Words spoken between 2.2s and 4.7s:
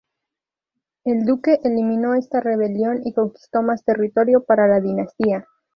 rebelión y conquistó más territorio para